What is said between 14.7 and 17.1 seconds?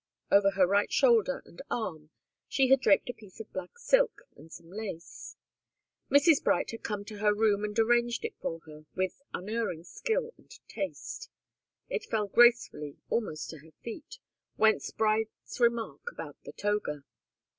Bright's remark about the toga.